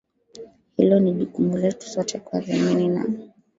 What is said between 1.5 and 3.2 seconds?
letu sote kuadhamini na